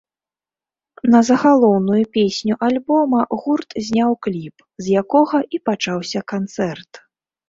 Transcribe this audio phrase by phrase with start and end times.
[1.15, 4.55] На загалоўную песню альбома гурт зняў кліп,
[4.87, 6.91] з якога і пачаўся канцэрт.